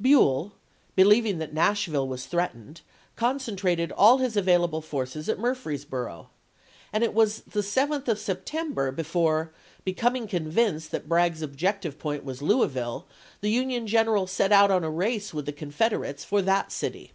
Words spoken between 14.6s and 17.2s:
on a race with the Confederates for that city.